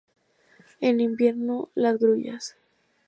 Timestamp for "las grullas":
1.75-2.55